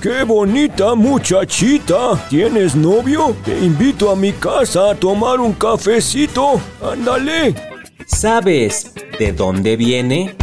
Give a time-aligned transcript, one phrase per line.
[0.00, 2.16] ¡Qué bonita muchachita!
[2.30, 3.36] ¿Tienes novio?
[3.44, 6.60] Te invito a mi casa a tomar un cafecito.
[6.82, 7.54] ¡Ándale!
[8.06, 10.36] ¿Sabes de dónde viene?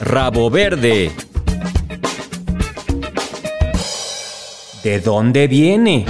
[0.00, 1.12] Rabo verde.
[4.82, 6.04] ¿De dónde viene?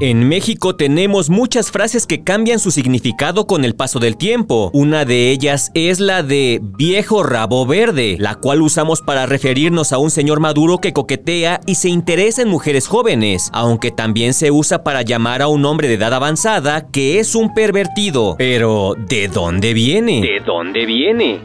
[0.00, 4.70] En México tenemos muchas frases que cambian su significado con el paso del tiempo.
[4.72, 9.98] Una de ellas es la de viejo rabo verde, la cual usamos para referirnos a
[9.98, 14.82] un señor maduro que coquetea y se interesa en mujeres jóvenes, aunque también se usa
[14.82, 18.34] para llamar a un hombre de edad avanzada que es un pervertido.
[18.36, 20.20] Pero, ¿de dónde viene?
[20.22, 21.38] ¿De dónde viene?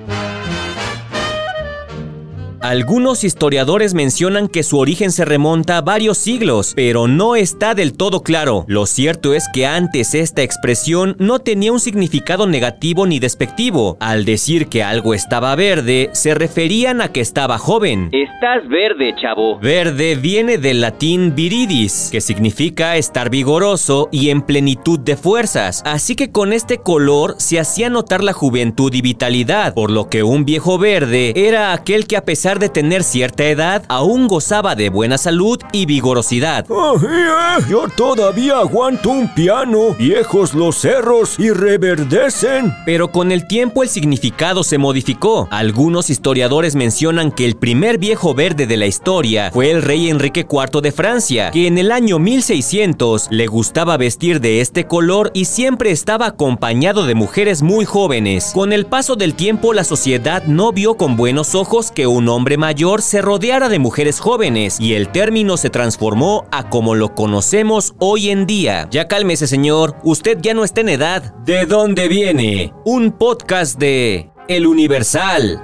[2.62, 7.94] Algunos historiadores mencionan que su origen se remonta a varios siglos, pero no está del
[7.94, 8.66] todo claro.
[8.68, 13.96] Lo cierto es que antes esta expresión no tenía un significado negativo ni despectivo.
[14.02, 18.10] Al decir que algo estaba verde, se referían a que estaba joven.
[18.12, 19.58] Estás verde, chavo.
[19.60, 25.82] Verde viene del latín viridis, que significa estar vigoroso y en plenitud de fuerzas.
[25.86, 30.24] Así que con este color se hacía notar la juventud y vitalidad, por lo que
[30.24, 34.90] un viejo verde era aquel que a pesar de tener cierta edad, aún gozaba de
[34.90, 36.66] buena salud y vigorosidad.
[36.70, 39.94] Eh, yo todavía aguanto un piano.
[40.00, 42.74] Viejos los cerros y reverdecen.
[42.86, 45.48] Pero con el tiempo el significado se modificó.
[45.52, 50.48] Algunos historiadores mencionan que el primer viejo verde de la historia fue el rey Enrique
[50.50, 55.46] IV de Francia, que en el año 1600 le gustaba vestir de este color y
[55.46, 58.52] siempre estaba acompañado de mujeres muy jóvenes.
[58.54, 62.56] Con el paso del tiempo la sociedad no vio con buenos ojos que un hombre
[62.56, 67.96] mayor se rodeara de mujeres jóvenes y el término se transformó a como lo conocemos
[68.00, 68.88] hoy en día.
[68.92, 71.36] Ya cálmese señor, usted ya no está en edad.
[71.44, 72.74] ¿De dónde viene?
[72.86, 75.62] Un podcast de El Universal.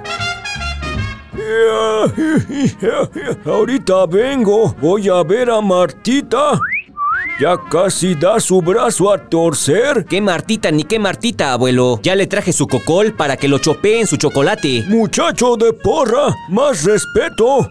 [3.46, 6.60] Ahorita vengo, voy a ver a Martita.
[7.38, 10.06] Ya casi da su brazo a torcer.
[10.06, 12.00] ¿Qué Martita ni qué Martita, abuelo?
[12.02, 14.84] Ya le traje su cocol para que lo chopee en su chocolate.
[14.88, 17.68] Muchacho de porra, más respeto.